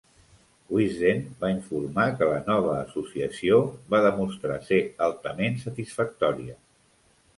[0.75, 3.61] "Wisden" va informar que la nova associació
[3.95, 6.61] "va demostrar ser altament satisfactòria".